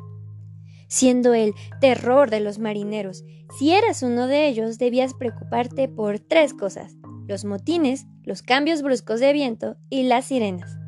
Siendo 0.87 1.33
el 1.33 1.53
terror 1.79 2.29
de 2.29 2.39
los 2.39 2.59
marineros, 2.59 3.23
si 3.57 3.71
eras 3.71 4.03
uno 4.03 4.27
de 4.27 4.47
ellos 4.47 4.77
debías 4.77 5.13
preocuparte 5.13 5.87
por 5.87 6.19
tres 6.19 6.53
cosas, 6.53 6.95
los 7.27 7.45
motines, 7.45 8.05
los 8.23 8.41
cambios 8.41 8.81
bruscos 8.81 9.19
de 9.19 9.33
viento 9.33 9.77
y 9.89 10.03
las 10.03 10.25
sirenas 10.25 10.82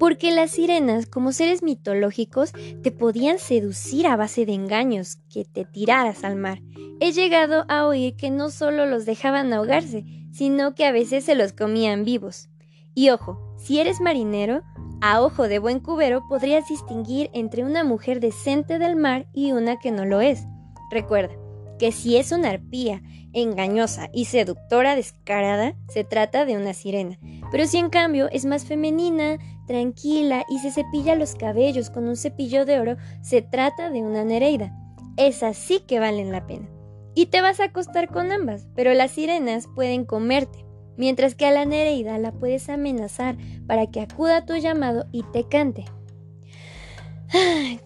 porque 0.00 0.32
las 0.32 0.52
sirenas, 0.52 1.04
como 1.04 1.30
seres 1.30 1.62
mitológicos, 1.62 2.52
te 2.82 2.90
podían 2.90 3.38
seducir 3.38 4.06
a 4.06 4.16
base 4.16 4.46
de 4.46 4.54
engaños, 4.54 5.18
que 5.30 5.44
te 5.44 5.66
tiraras 5.66 6.24
al 6.24 6.36
mar. 6.36 6.62
He 7.00 7.12
llegado 7.12 7.66
a 7.68 7.86
oír 7.86 8.16
que 8.16 8.30
no 8.30 8.48
solo 8.48 8.86
los 8.86 9.04
dejaban 9.04 9.52
ahogarse, 9.52 10.06
sino 10.32 10.74
que 10.74 10.86
a 10.86 10.92
veces 10.92 11.24
se 11.26 11.34
los 11.34 11.52
comían 11.52 12.04
vivos. 12.04 12.48
Y 12.94 13.10
ojo, 13.10 13.54
si 13.58 13.78
eres 13.78 14.00
marinero, 14.00 14.62
a 15.02 15.20
ojo 15.20 15.48
de 15.48 15.58
buen 15.58 15.80
cubero 15.80 16.22
podrías 16.30 16.66
distinguir 16.66 17.28
entre 17.34 17.62
una 17.62 17.84
mujer 17.84 18.20
decente 18.20 18.78
del 18.78 18.96
mar 18.96 19.26
y 19.34 19.52
una 19.52 19.78
que 19.78 19.90
no 19.90 20.06
lo 20.06 20.22
es. 20.22 20.46
Recuerda 20.90 21.34
que 21.78 21.92
si 21.92 22.16
es 22.16 22.32
una 22.32 22.48
arpía, 22.48 23.02
engañosa 23.32 24.08
y 24.12 24.26
seductora 24.26 24.96
descarada, 24.96 25.74
se 25.88 26.04
trata 26.04 26.44
de 26.44 26.56
una 26.56 26.74
sirena. 26.74 27.18
Pero 27.50 27.66
si 27.66 27.78
en 27.78 27.90
cambio 27.90 28.28
es 28.30 28.44
más 28.44 28.64
femenina, 28.64 29.38
tranquila 29.70 30.44
y 30.48 30.58
se 30.58 30.72
cepilla 30.72 31.14
los 31.14 31.36
cabellos 31.36 31.90
con 31.90 32.08
un 32.08 32.16
cepillo 32.16 32.64
de 32.64 32.80
oro, 32.80 32.96
se 33.22 33.40
trata 33.40 33.88
de 33.88 34.02
una 34.02 34.24
Nereida. 34.24 34.76
Esas 35.16 35.56
sí 35.56 35.78
que 35.86 36.00
valen 36.00 36.32
la 36.32 36.44
pena. 36.44 36.68
Y 37.14 37.26
te 37.26 37.40
vas 37.40 37.60
a 37.60 37.66
acostar 37.66 38.08
con 38.08 38.32
ambas, 38.32 38.66
pero 38.74 38.92
las 38.94 39.12
sirenas 39.12 39.68
pueden 39.72 40.04
comerte, 40.04 40.64
mientras 40.96 41.36
que 41.36 41.46
a 41.46 41.52
la 41.52 41.66
Nereida 41.66 42.18
la 42.18 42.32
puedes 42.32 42.68
amenazar 42.68 43.36
para 43.68 43.86
que 43.86 44.00
acuda 44.00 44.38
a 44.38 44.44
tu 44.44 44.56
llamado 44.56 45.06
y 45.12 45.22
te 45.22 45.44
cante. 45.44 45.84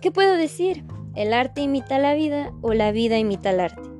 ¿Qué 0.00 0.10
puedo 0.10 0.38
decir? 0.38 0.86
El 1.14 1.34
arte 1.34 1.60
imita 1.60 1.98
la 1.98 2.14
vida 2.14 2.50
o 2.62 2.72
la 2.72 2.92
vida 2.92 3.18
imita 3.18 3.50
el 3.50 3.60
arte. 3.60 3.90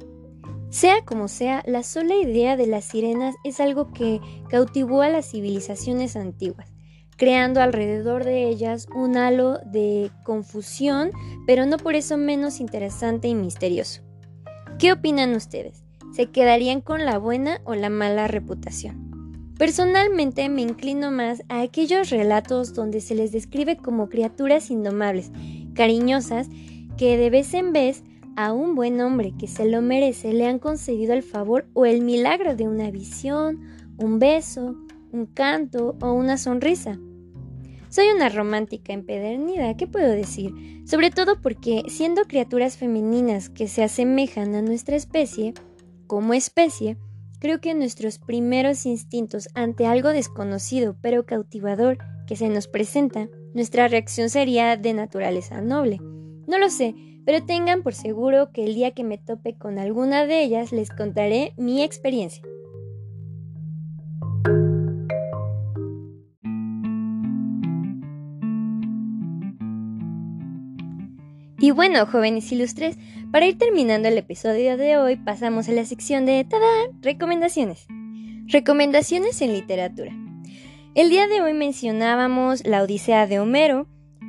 Sea 0.71 1.05
como 1.05 1.29
sea, 1.29 1.63
la 1.67 1.83
sola 1.83 2.15
idea 2.15 2.57
de 2.57 2.67
las 2.67 2.87
sirenas 2.87 3.35
es 3.45 3.61
algo 3.61 3.93
que 3.93 4.23
cautivó 4.49 5.03
a 5.03 5.11
las 5.11 5.31
civilizaciones 5.31 6.17
antiguas 6.17 6.74
creando 7.17 7.61
alrededor 7.61 8.25
de 8.25 8.49
ellas 8.49 8.87
un 8.95 9.17
halo 9.17 9.59
de 9.65 10.11
confusión, 10.25 11.11
pero 11.47 11.67
no 11.67 11.77
por 11.77 11.95
eso 11.95 12.17
menos 12.17 12.61
interesante 12.61 13.29
y 13.29 13.35
misterioso. 13.35 14.03
¿Qué 14.79 14.93
opinan 14.93 15.35
ustedes? 15.35 15.85
¿Se 16.13 16.27
quedarían 16.27 16.81
con 16.81 17.05
la 17.05 17.19
buena 17.19 17.61
o 17.65 17.75
la 17.75 17.91
mala 17.91 18.29
reputación? 18.29 19.05
Personalmente 19.59 20.49
me 20.49 20.63
inclino 20.63 21.13
más 21.13 21.43
a 21.49 21.61
aquellos 21.61 22.11
relatos 22.11 22.75
donde 22.75 23.01
se 23.01 23.15
les 23.15 23.31
describe 23.31 23.77
como 23.77 24.09
criaturas 24.09 24.71
indomables, 24.71 25.31
cariñosas, 25.75 26.49
que 26.97 27.17
de 27.17 27.31
vez 27.31 27.55
en 27.55 27.73
vez 27.73 28.03
a 28.37 28.53
un 28.53 28.75
buen 28.75 29.01
hombre 29.01 29.33
que 29.39 29.47
se 29.47 29.65
lo 29.65 29.81
merece 29.81 30.33
le 30.33 30.47
han 30.47 30.59
concedido 30.59 31.15
el 31.15 31.23
favor 31.23 31.67
o 31.73 31.87
el 31.87 32.03
milagro 32.03 32.57
de 32.57 32.67
una 32.67 32.91
visión, 32.91 33.61
un 33.97 34.19
beso, 34.19 34.77
un 35.15 35.27
canto 35.27 35.97
o 36.01 36.13
una 36.13 36.37
sonrisa. 36.37 36.99
Soy 37.89 38.09
una 38.09 38.29
romántica 38.29 38.93
empedernida, 38.93 39.77
¿qué 39.77 39.87
puedo 39.87 40.11
decir? 40.11 40.53
Sobre 40.85 41.11
todo 41.11 41.41
porque, 41.41 41.85
siendo 41.87 42.25
criaturas 42.25 42.77
femeninas 42.77 43.49
que 43.49 43.69
se 43.69 43.85
asemejan 43.85 44.57
a 44.57 44.63
nuestra 44.63 44.97
especie, 44.97 45.55
como 46.09 46.35
especie, 46.35 46.97
creo 47.39 47.61
que 47.61 47.75
nuestros 47.75 48.19
primeros 48.19 48.85
instintos 48.87 49.49
ante 49.55 49.87
algo 49.87 50.09
desconocido 50.09 50.97
pero 51.01 51.25
cautivador 51.25 51.99
que 52.27 52.35
se 52.35 52.49
nos 52.49 52.67
presenta, 52.67 53.29
nuestra 53.55 53.87
reacción 53.87 54.29
sería 54.29 54.77
de 54.77 54.95
naturaleza 54.95 55.61
noble. 55.61 55.99
No 56.49 56.59
lo 56.59 56.69
sé, 56.69 56.97
pero 57.25 57.47
tengan 57.47 57.85
por 57.85 57.95
seguro 57.95 58.51
que 58.53 58.65
el 58.65 58.75
día 58.75 58.91
que 58.91 59.05
me 59.05 59.19
tope 59.19 59.57
con 59.57 59.79
alguna 59.79 60.27
de 60.27 60.43
ellas 60.43 60.73
les 60.73 60.91
contaré 60.91 61.55
mi 61.57 61.85
experiencia. 61.85 62.43
Y 71.65 71.71
bueno, 71.71 72.05
jóvenes 72.05 72.53
ilustres, 72.53 72.99
para 73.33 73.47
ir 73.47 73.57
terminando 73.57 74.07
el 74.09 74.19
episodio 74.19 74.77
de 74.77 74.99
hoy, 74.99 75.17
pasamos 75.17 75.67
a 75.67 75.73
la 75.73 75.87
sección 75.87 76.27
de 76.27 76.45
¡Tada! 76.45 76.67
Recomendaciones. 77.01 77.87
Recomendaciones 78.49 79.41
en 79.41 79.55
literatura. 79.55 80.13
El 80.95 81.09
día 81.09 81.27
de 81.27 81.41
hoy 81.41 81.55
mencionábamos 81.55 82.67
la 82.67 82.83
Odisea 82.83 83.27
de 83.27 83.41
Homero, 83.41 83.87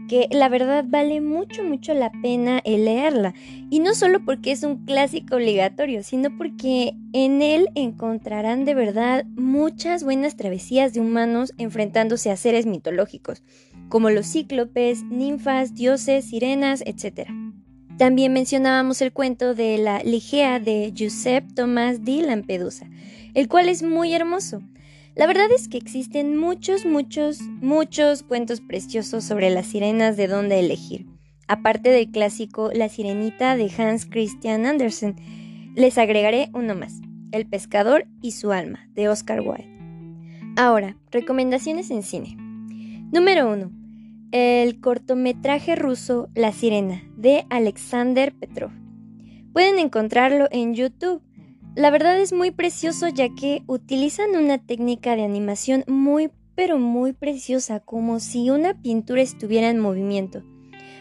que 0.08 0.30
la 0.32 0.48
verdad 0.48 0.86
vale 0.88 1.20
mucho, 1.20 1.62
mucho 1.62 1.94
la 1.94 2.10
pena 2.22 2.62
el 2.64 2.86
leerla. 2.86 3.34
Y 3.70 3.80
no 3.80 3.96
solo 3.96 4.24
porque 4.24 4.54
es 4.54 4.64
un 4.64 4.86
clásico 4.86 5.36
obligatorio, 5.36 6.04
sino 6.04 6.38
porque 6.38 6.94
en 7.12 7.42
él 7.42 7.68
encontrarán 7.76 8.64
de 8.64 8.76
verdad 8.76 9.26
muchas 9.36 10.06
buenas 10.06 10.38
travesías 10.38 10.94
de 10.94 11.02
humanos 11.02 11.54
enfrentándose 11.58 12.32
a 12.32 12.38
seres 12.38 12.66
mitológicos 12.66 13.44
como 13.90 14.10
los 14.10 14.32
cíclopes, 14.32 15.04
ninfas, 15.04 15.76
dioses, 15.76 16.26
sirenas, 16.26 16.84
etc. 16.86 17.30
También 17.98 18.34
mencionábamos 18.34 19.02
el 19.02 19.14
cuento 19.14 19.56
de 19.56 19.78
la 19.78 20.04
Ligea 20.04 20.60
de 20.60 20.92
Giuseppe 20.94 21.54
Tomás 21.54 22.04
di 22.04 22.22
Lampedusa, 22.22 22.90
el 23.34 23.48
cual 23.48 23.70
es 23.70 23.84
muy 23.84 24.14
hermoso. 24.14 24.62
La 25.16 25.28
verdad 25.28 25.48
es 25.56 25.70
que 25.70 25.78
existen 25.78 26.36
muchos, 26.38 26.86
muchos, 26.86 27.40
muchos 27.62 28.24
cuentos 28.24 28.60
preciosos 28.60 29.24
sobre 29.24 29.50
las 29.50 29.68
sirenas 29.68 30.18
de 30.18 30.28
dónde 30.28 30.60
elegir. 30.60 31.06
Aparte 31.48 31.90
del 31.90 32.12
clásico 32.12 32.72
La 32.74 32.90
Sirenita 32.90 33.56
de 33.56 33.72
Hans 33.78 34.06
Christian 34.08 34.66
Andersen, 34.66 35.16
les 35.76 35.98
agregaré 35.98 36.50
uno 36.54 36.76
más, 36.76 37.02
El 37.32 37.48
pescador 37.48 38.08
y 38.22 38.32
su 38.32 38.52
alma, 38.52 38.90
de 38.94 39.08
Oscar 39.08 39.42
Wilde. 39.42 39.70
Ahora, 40.58 40.98
recomendaciones 41.12 41.92
en 41.92 42.04
cine. 42.04 42.45
Número 43.12 43.50
1. 43.52 43.72
El 44.32 44.82
cortometraje 44.82 45.76
ruso 45.76 46.28
La 46.34 46.52
Sirena 46.52 47.04
de 47.16 47.46
Alexander 47.52 48.34
Petrov. 48.34 48.72
Pueden 49.54 49.78
encontrarlo 49.78 50.48
en 50.52 50.74
YouTube. 50.74 51.22
La 51.76 51.92
verdad 51.92 52.20
es 52.20 52.34
muy 52.34 52.50
precioso 52.50 53.08
ya 53.08 53.30
que 53.30 53.62
utilizan 53.68 54.36
una 54.36 54.58
técnica 54.58 55.16
de 55.16 55.24
animación 55.24 55.84
muy 55.88 56.32
pero 56.56 56.80
muy 56.80 57.14
preciosa, 57.14 57.80
como 57.80 58.20
si 58.20 58.50
una 58.50 58.74
pintura 58.82 59.22
estuviera 59.22 59.70
en 59.70 59.80
movimiento. 59.80 60.44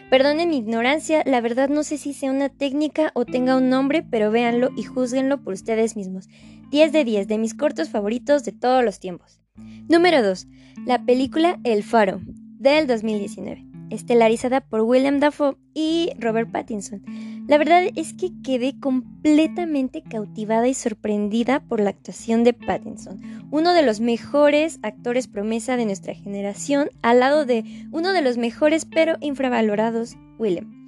Perdonen 0.09 0.49
mi 0.49 0.57
ignorancia, 0.57 1.23
la 1.25 1.41
verdad 1.41 1.69
no 1.69 1.83
sé 1.83 1.97
si 1.97 2.13
sea 2.13 2.29
una 2.29 2.49
técnica 2.49 3.11
o 3.15 3.25
tenga 3.25 3.57
un 3.57 3.69
nombre, 3.69 4.03
pero 4.03 4.29
véanlo 4.29 4.69
y 4.77 4.83
juzguenlo 4.83 5.41
por 5.41 5.53
ustedes 5.53 5.95
mismos. 5.95 6.27
10 6.69 6.91
de 6.91 7.03
10 7.03 7.27
de 7.27 7.37
mis 7.39 7.55
cortos 7.55 7.89
favoritos 7.89 8.43
de 8.43 8.51
todos 8.51 8.83
los 8.83 8.99
tiempos. 8.99 9.39
Número 9.87 10.23
2. 10.23 10.47
La 10.85 11.05
película 11.05 11.59
El 11.63 11.83
Faro, 11.83 12.19
del 12.59 12.87
2019, 12.87 13.65
estelarizada 13.91 14.61
por 14.61 14.81
William 14.81 15.19
Dafoe 15.19 15.57
y 15.75 16.09
Robert 16.19 16.51
Pattinson. 16.51 17.03
La 17.47 17.59
verdad 17.59 17.83
es 17.95 18.13
que 18.13 18.31
quedé 18.43 18.79
completamente 18.79 20.01
cautivada 20.01 20.67
y 20.67 20.73
sorprendida 20.73 21.59
por 21.59 21.79
la 21.79 21.91
actuación 21.91 22.43
de 22.43 22.53
Pattinson, 22.53 23.21
uno 23.51 23.73
de 23.73 23.83
los 23.83 23.99
mejores 23.99 24.79
actores 24.81 25.27
promesa 25.27 25.77
de 25.77 25.85
nuestra 25.85 26.15
generación, 26.15 26.89
al 27.03 27.19
lado 27.19 27.45
de 27.45 27.63
uno 27.91 28.13
de 28.13 28.23
los 28.23 28.37
mejores 28.37 28.85
pero 28.85 29.17
infravalorados, 29.21 30.17
William. 30.39 30.84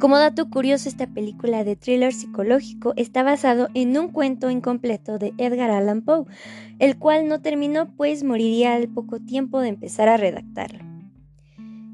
Como 0.00 0.16
dato 0.16 0.48
curioso, 0.48 0.88
esta 0.88 1.06
película 1.06 1.62
de 1.62 1.76
thriller 1.76 2.14
psicológico 2.14 2.94
está 2.96 3.22
basado 3.22 3.68
en 3.74 3.98
un 3.98 4.08
cuento 4.08 4.48
incompleto 4.48 5.18
de 5.18 5.34
Edgar 5.36 5.70
Allan 5.70 6.00
Poe, 6.00 6.24
el 6.78 6.96
cual 6.96 7.28
no 7.28 7.42
terminó 7.42 7.94
pues 7.98 8.24
moriría 8.24 8.72
al 8.72 8.88
poco 8.88 9.20
tiempo 9.20 9.60
de 9.60 9.68
empezar 9.68 10.08
a 10.08 10.16
redactarlo. 10.16 10.80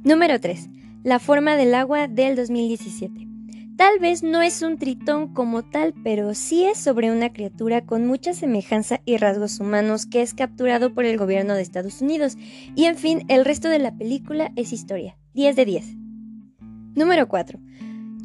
Número 0.04 0.38
3. 0.38 0.68
La 1.02 1.18
forma 1.18 1.56
del 1.56 1.75
agua 1.75 2.06
del 2.06 2.36
2017. 2.36 3.26
Tal 3.76 3.98
vez 3.98 4.22
no 4.22 4.40
es 4.40 4.62
un 4.62 4.78
tritón 4.78 5.34
como 5.34 5.64
tal, 5.64 5.92
pero 6.04 6.32
sí 6.34 6.62
es 6.62 6.78
sobre 6.78 7.10
una 7.10 7.32
criatura 7.32 7.86
con 7.86 8.06
mucha 8.06 8.34
semejanza 8.34 9.00
y 9.04 9.16
rasgos 9.16 9.58
humanos 9.58 10.06
que 10.06 10.22
es 10.22 10.32
capturado 10.32 10.94
por 10.94 11.06
el 11.06 11.18
gobierno 11.18 11.54
de 11.54 11.62
Estados 11.62 12.00
Unidos. 12.02 12.38
Y 12.76 12.84
en 12.84 12.96
fin, 12.96 13.25
el 13.26 13.44
resto 13.44 13.68
de 13.68 13.80
la 13.80 13.96
película 13.96 14.52
es 14.54 14.72
historia. 14.72 15.18
10 15.34 15.56
de 15.56 15.64
10. 15.64 15.96
Número 16.94 17.26
4. 17.28 17.58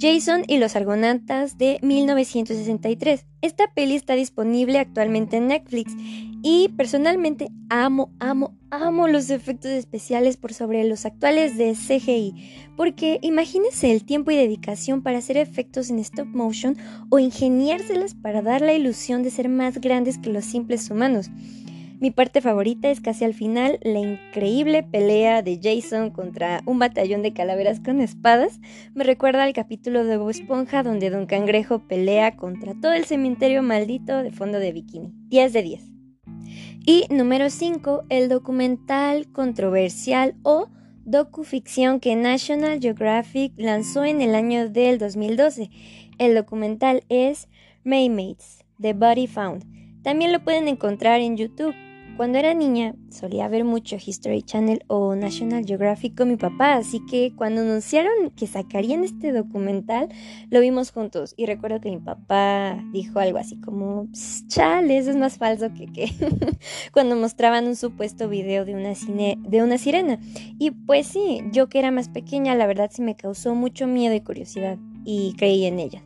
Jason 0.01 0.45
y 0.47 0.57
los 0.57 0.75
Argonautas 0.75 1.59
de 1.59 1.77
1963. 1.83 3.27
Esta 3.43 3.71
peli 3.71 3.95
está 3.95 4.15
disponible 4.15 4.79
actualmente 4.79 5.37
en 5.37 5.47
Netflix 5.47 5.93
y 6.41 6.69
personalmente 6.69 7.49
amo, 7.69 8.11
amo, 8.19 8.57
amo 8.71 9.07
los 9.07 9.29
efectos 9.29 9.69
especiales 9.69 10.37
por 10.37 10.55
sobre 10.55 10.83
los 10.85 11.05
actuales 11.05 11.55
de 11.55 11.73
CGI, 11.75 12.33
porque 12.75 13.19
imagínense 13.21 13.91
el 13.91 14.03
tiempo 14.03 14.31
y 14.31 14.37
dedicación 14.37 15.03
para 15.03 15.19
hacer 15.19 15.37
efectos 15.37 15.91
en 15.91 15.99
stop 15.99 16.25
motion 16.25 16.77
o 17.11 17.19
ingeniárselas 17.19 18.15
para 18.15 18.41
dar 18.41 18.61
la 18.61 18.73
ilusión 18.73 19.21
de 19.21 19.29
ser 19.29 19.49
más 19.49 19.79
grandes 19.79 20.17
que 20.17 20.31
los 20.31 20.45
simples 20.45 20.89
humanos. 20.89 21.29
Mi 22.01 22.09
parte 22.09 22.41
favorita 22.41 22.89
es 22.89 22.99
casi 22.99 23.25
al 23.25 23.35
final 23.35 23.77
la 23.83 23.99
increíble 23.99 24.81
pelea 24.81 25.43
de 25.43 25.59
Jason 25.61 26.09
contra 26.09 26.63
un 26.65 26.79
batallón 26.79 27.21
de 27.21 27.31
calaveras 27.31 27.79
con 27.79 28.01
espadas. 28.01 28.59
Me 28.95 29.03
recuerda 29.03 29.43
al 29.43 29.53
capítulo 29.53 30.03
de 30.03 30.17
Bob 30.17 30.31
Esponja 30.31 30.81
donde 30.81 31.11
Don 31.11 31.27
Cangrejo 31.27 31.87
pelea 31.87 32.37
contra 32.37 32.73
todo 32.73 32.93
el 32.93 33.05
cementerio 33.05 33.61
maldito 33.61 34.23
de 34.23 34.31
fondo 34.31 34.57
de 34.57 34.71
bikini. 34.71 35.13
10 35.27 35.53
de 35.53 35.61
10. 35.61 35.83
Y 36.87 37.05
número 37.11 37.51
5, 37.51 38.05
el 38.09 38.29
documental 38.29 39.31
controversial 39.31 40.33
o 40.41 40.69
docuficción 41.05 41.99
que 41.99 42.15
National 42.15 42.79
Geographic 42.79 43.53
lanzó 43.57 44.05
en 44.05 44.21
el 44.21 44.33
año 44.33 44.69
del 44.69 44.97
2012. 44.97 45.69
El 46.17 46.33
documental 46.33 47.03
es 47.09 47.47
Maymates, 47.83 48.65
The 48.79 48.93
Body 48.93 49.27
Found. 49.27 50.01
También 50.01 50.31
lo 50.31 50.43
pueden 50.43 50.67
encontrar 50.67 51.21
en 51.21 51.37
YouTube. 51.37 51.75
Cuando 52.21 52.37
era 52.37 52.53
niña 52.53 52.93
solía 53.09 53.47
ver 53.47 53.63
mucho 53.63 53.95
History 53.95 54.43
Channel 54.43 54.83
o 54.85 55.15
National 55.15 55.65
Geographic 55.65 56.15
con 56.15 56.27
mi 56.27 56.35
papá, 56.35 56.75
así 56.75 57.03
que 57.09 57.33
cuando 57.35 57.61
anunciaron 57.61 58.29
que 58.35 58.45
sacarían 58.45 59.03
este 59.03 59.31
documental, 59.31 60.07
lo 60.51 60.59
vimos 60.59 60.91
juntos 60.91 61.33
y 61.35 61.47
recuerdo 61.47 61.81
que 61.81 61.89
mi 61.89 61.97
papá 61.97 62.77
dijo 62.93 63.17
algo 63.17 63.39
así 63.39 63.59
como, 63.59 64.07
chale, 64.49 64.99
eso 64.99 65.09
es 65.09 65.15
más 65.15 65.39
falso 65.39 65.73
que 65.73 65.87
que 65.87 66.11
cuando 66.93 67.15
mostraban 67.15 67.65
un 67.65 67.75
supuesto 67.75 68.29
video 68.29 68.65
de 68.65 68.75
una, 68.75 68.93
cine, 68.93 69.39
de 69.41 69.63
una 69.63 69.79
sirena. 69.79 70.19
Y 70.59 70.69
pues 70.69 71.07
sí, 71.07 71.41
yo 71.51 71.69
que 71.69 71.79
era 71.79 71.89
más 71.89 72.07
pequeña, 72.07 72.53
la 72.53 72.67
verdad 72.67 72.91
sí 72.93 73.01
me 73.01 73.15
causó 73.15 73.55
mucho 73.55 73.87
miedo 73.87 74.13
y 74.13 74.21
curiosidad 74.21 74.77
y 75.05 75.33
creí 75.39 75.65
en 75.65 75.79
ella. 75.79 76.03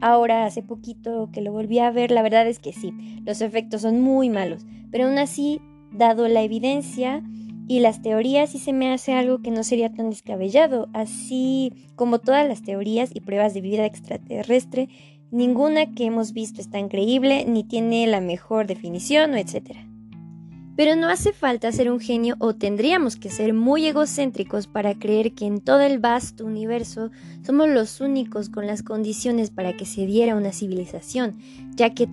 Ahora, 0.00 0.44
hace 0.44 0.62
poquito 0.62 1.30
que 1.32 1.40
lo 1.40 1.52
volví 1.52 1.80
a 1.80 1.90
ver, 1.90 2.10
la 2.10 2.22
verdad 2.22 2.46
es 2.46 2.58
que 2.58 2.72
sí, 2.72 2.92
los 3.24 3.40
efectos 3.40 3.82
son 3.82 4.00
muy 4.00 4.30
malos, 4.30 4.64
pero 4.90 5.06
aún 5.06 5.18
así, 5.18 5.60
dado 5.92 6.28
la 6.28 6.42
evidencia 6.42 7.22
y 7.66 7.80
las 7.80 8.00
teorías, 8.00 8.50
sí 8.50 8.58
se 8.58 8.72
me 8.72 8.92
hace 8.92 9.12
algo 9.12 9.42
que 9.42 9.50
no 9.50 9.64
sería 9.64 9.92
tan 9.92 10.10
descabellado, 10.10 10.88
así 10.92 11.72
como 11.96 12.20
todas 12.20 12.46
las 12.46 12.62
teorías 12.62 13.10
y 13.12 13.20
pruebas 13.20 13.54
de 13.54 13.60
vida 13.60 13.86
extraterrestre, 13.86 14.88
ninguna 15.30 15.92
que 15.94 16.04
hemos 16.04 16.32
visto 16.32 16.60
es 16.60 16.70
tan 16.70 16.88
creíble 16.88 17.44
ni 17.44 17.64
tiene 17.64 18.06
la 18.06 18.20
mejor 18.20 18.66
definición 18.66 19.34
etcétera. 19.34 19.87
Pero 20.78 20.94
no 20.94 21.08
hace 21.08 21.32
falta 21.32 21.72
ser 21.72 21.90
un 21.90 21.98
genio 21.98 22.36
o 22.38 22.54
tendríamos 22.54 23.16
que 23.16 23.30
ser 23.30 23.52
muy 23.52 23.84
egocéntricos 23.86 24.68
para 24.68 24.96
creer 24.96 25.34
que 25.34 25.44
en 25.44 25.60
todo 25.60 25.80
el 25.80 25.98
vasto 25.98 26.44
universo 26.46 27.10
somos 27.44 27.68
los 27.68 28.00
únicos 28.00 28.48
con 28.48 28.68
las 28.68 28.84
condiciones 28.84 29.50
para 29.50 29.76
que 29.76 29.84
se 29.84 30.06
diera 30.06 30.36
una 30.36 30.52
civilización, 30.52 31.36
ya 31.74 31.94
que 31.94 32.08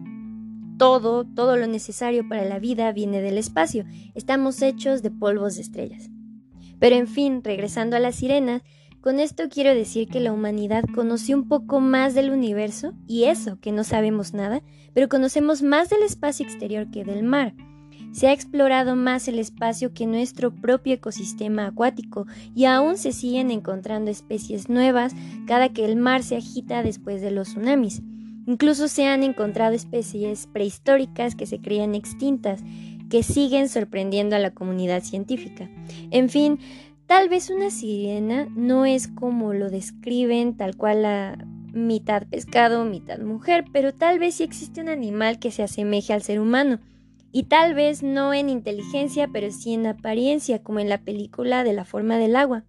todo, 0.80 1.26
todo 1.26 1.58
lo 1.58 1.68
necesario 1.68 2.28
para 2.28 2.44
la 2.44 2.58
vida 2.58 2.92
viene 2.92 3.22
del 3.22 3.38
espacio, 3.38 3.86
estamos 4.16 4.60
hechos 4.64 5.04
de 5.04 5.12
polvos 5.12 5.58
de 5.58 5.62
estrellas. 5.62 6.10
Pero 6.80 6.96
en 6.96 7.08
fin, 7.08 7.44
regresando 7.44 7.98
a 7.98 8.00
las 8.00 8.16
sirenas, 8.16 8.64
con 9.00 9.20
esto 9.20 9.44
quiero 9.48 9.76
decir 9.76 10.08
que 10.08 10.20
la 10.20 10.34
humanidad 10.34 10.86
conoció 10.96 11.38
un 11.38 11.48
poco 11.48 11.82
más 11.82 12.16
del 12.16 12.32
universo, 12.32 12.94
y 13.06 13.26
eso, 13.26 13.60
que 13.60 13.72
no 13.72 13.84
sabemos 13.84 14.34
nada, 14.34 14.64
pero 14.96 15.08
conocemos 15.08 15.62
más 15.62 15.92
del 15.92 16.02
espacio 16.02 16.44
exterior 16.44 16.90
que 16.90 17.04
del 17.06 17.22
mar. 17.22 17.54
Se 18.16 18.30
ha 18.30 18.32
explorado 18.32 18.96
más 18.96 19.28
el 19.28 19.40
espacio 19.40 19.94
que 19.94 20.08
nuestro 20.08 20.50
propio 20.50 20.94
ecosistema 20.94 21.66
acuático 21.66 22.28
y 22.56 22.64
aún 22.64 22.96
se 22.96 23.12
siguen 23.12 23.52
encontrando 23.52 24.10
especies 24.10 24.70
nuevas 24.70 25.14
cada 25.48 25.68
que 25.68 25.84
el 25.84 25.98
mar 25.98 26.24
se 26.24 26.38
agita 26.38 26.82
después 26.82 27.22
de 27.22 27.32
los 27.32 27.50
tsunamis. 27.50 28.02
Incluso 28.48 28.88
se 28.88 29.06
han 29.06 29.22
encontrado 29.24 29.76
especies 29.76 30.48
prehistóricas 30.48 31.36
que 31.36 31.46
se 31.46 31.60
creían 31.60 31.94
extintas, 31.94 32.64
que 33.10 33.22
siguen 33.22 33.68
sorprendiendo 33.68 34.38
a 34.38 34.40
la 34.40 34.52
comunidad 34.52 35.04
científica. 35.04 35.70
En 36.10 36.30
fin, 36.30 36.60
tal 37.08 37.28
vez 37.28 37.50
una 37.50 37.70
sirena 37.70 38.48
no 38.56 38.86
es 38.86 39.10
como 39.10 39.54
lo 39.54 39.70
describen 39.70 40.56
tal 40.56 40.78
cual 40.78 41.02
la 41.02 41.46
mitad 41.74 42.24
pescado, 42.28 42.86
mitad 42.86 43.20
mujer, 43.20 43.66
pero 43.74 43.94
tal 43.94 44.20
vez 44.20 44.36
sí 44.36 44.44
existe 44.44 44.80
un 44.80 44.88
animal 44.88 45.38
que 45.38 45.52
se 45.52 45.64
asemeje 45.64 46.14
al 46.14 46.22
ser 46.22 46.40
humano 46.40 46.80
y 47.36 47.44
tal 47.44 47.74
vez 47.74 48.02
no 48.02 48.34
en 48.34 48.48
inteligencia, 48.48 49.28
pero 49.28 49.52
sí 49.52 49.74
en 49.74 49.86
apariencia, 49.88 50.64
como 50.64 50.80
en 50.80 50.88
la 50.88 51.02
película 51.02 51.66
de 51.66 51.74
la 51.74 51.84
forma 51.84 52.18
del 52.18 52.34
agua. 52.38 52.64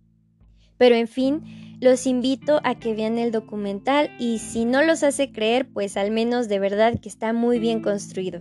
Pero 0.77 0.97
en 0.97 1.07
fin, 1.07 1.79
los 1.81 2.05
invito 2.05 2.61
a 2.65 2.75
que 2.75 2.93
vean 2.93 3.17
el 3.17 3.31
documental 3.31 4.11
y 4.19 4.41
si 4.41 4.65
no 4.65 4.83
los 4.83 5.05
hace 5.05 5.31
creer, 5.31 5.69
pues 5.73 5.97
al 5.97 6.11
menos 6.11 6.49
de 6.49 6.59
verdad 6.59 6.99
que 7.01 7.09
está 7.09 7.33
muy 7.33 7.61
bien 7.61 7.81
construido. 7.81 8.41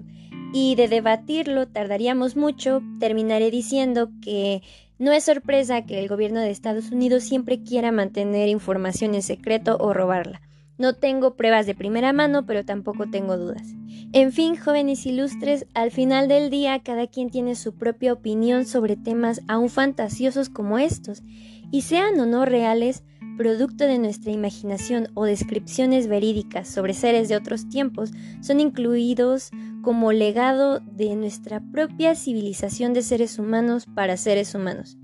Y 0.51 0.73
de 0.73 0.87
debatirlo 0.87 1.67
tardaríamos 1.67 2.35
mucho, 2.35 2.81
terminaré 2.99 3.51
diciendo 3.51 4.09
que 4.23 4.63
no 4.97 5.11
es 5.11 5.25
sorpresa 5.25 5.85
que 5.85 5.99
el 5.99 6.07
gobierno 6.07 6.39
de 6.39 6.49
Estados 6.49 6.89
Unidos 6.89 7.21
siempre 7.21 7.61
quiera 7.61 7.91
mantener 7.91 8.49
información 8.49 9.13
en 9.13 9.21
secreto 9.21 9.77
o 9.79 9.93
robarla. 9.93 10.41
No 10.77 10.93
tengo 10.93 11.35
pruebas 11.35 11.65
de 11.65 11.75
primera 11.75 12.11
mano, 12.11 12.45
pero 12.45 12.65
tampoco 12.65 13.09
tengo 13.09 13.37
dudas. 13.37 13.63
En 14.11 14.31
fin, 14.31 14.57
jóvenes 14.57 15.05
ilustres, 15.05 15.67
al 15.73 15.91
final 15.91 16.27
del 16.27 16.49
día 16.49 16.81
cada 16.83 17.07
quien 17.07 17.29
tiene 17.29 17.55
su 17.55 17.75
propia 17.75 18.13
opinión 18.13 18.65
sobre 18.65 18.97
temas 18.97 19.41
aún 19.47 19.69
fantasiosos 19.69 20.49
como 20.49 20.77
estos, 20.77 21.23
y 21.71 21.81
sean 21.81 22.19
o 22.19 22.25
no 22.25 22.45
reales, 22.45 23.03
producto 23.37 23.85
de 23.85 23.99
nuestra 23.99 24.31
imaginación 24.31 25.09
o 25.13 25.25
descripciones 25.25 26.07
verídicas 26.07 26.67
sobre 26.67 26.93
seres 26.93 27.29
de 27.29 27.35
otros 27.35 27.67
tiempos, 27.69 28.11
son 28.41 28.59
incluidos 28.59 29.51
como 29.81 30.11
legado 30.11 30.79
de 30.79 31.15
nuestra 31.15 31.61
propia 31.71 32.15
civilización 32.15 32.93
de 32.93 33.01
seres 33.01 33.37
humanos 33.39 33.85
para 33.93 34.17
seres 34.17 34.55
humanos. 34.55 34.97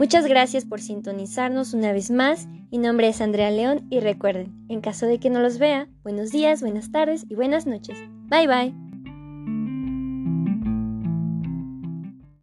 Muchas 0.00 0.26
gracias 0.26 0.64
por 0.64 0.80
sintonizarnos 0.80 1.74
una 1.74 1.92
vez 1.92 2.10
más. 2.10 2.48
Mi 2.72 2.78
nombre 2.78 3.08
es 3.08 3.20
Andrea 3.20 3.50
León 3.50 3.86
y 3.90 4.00
recuerden, 4.00 4.64
en 4.70 4.80
caso 4.80 5.04
de 5.04 5.20
que 5.20 5.28
no 5.28 5.40
los 5.40 5.58
vea, 5.58 5.88
buenos 6.02 6.30
días, 6.30 6.62
buenas 6.62 6.90
tardes 6.90 7.26
y 7.28 7.34
buenas 7.34 7.66
noches. 7.66 7.98
Bye 8.30 8.46
bye. 8.46 8.89